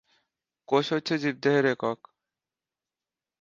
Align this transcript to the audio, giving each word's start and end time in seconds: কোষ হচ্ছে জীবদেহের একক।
কোষ 0.69 0.85
হচ্ছে 0.93 1.13
জীবদেহের 1.17 1.65
একক। 1.65 1.99